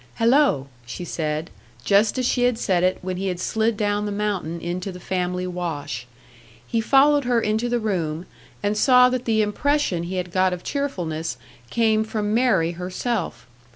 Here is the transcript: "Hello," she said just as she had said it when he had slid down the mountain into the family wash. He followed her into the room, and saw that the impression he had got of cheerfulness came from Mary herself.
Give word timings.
"Hello," 0.15 0.65
she 0.83 1.05
said 1.05 1.51
just 1.85 2.17
as 2.17 2.25
she 2.25 2.41
had 2.45 2.57
said 2.57 2.81
it 2.83 2.97
when 3.03 3.17
he 3.17 3.27
had 3.27 3.39
slid 3.39 3.77
down 3.77 4.07
the 4.07 4.11
mountain 4.11 4.59
into 4.59 4.91
the 4.91 4.99
family 4.99 5.45
wash. 5.45 6.07
He 6.65 6.81
followed 6.81 7.25
her 7.25 7.39
into 7.39 7.69
the 7.69 7.77
room, 7.77 8.25
and 8.63 8.75
saw 8.75 9.09
that 9.09 9.25
the 9.25 9.43
impression 9.43 10.01
he 10.01 10.15
had 10.15 10.31
got 10.31 10.53
of 10.53 10.63
cheerfulness 10.63 11.37
came 11.69 12.03
from 12.03 12.33
Mary 12.33 12.71
herself. 12.71 13.45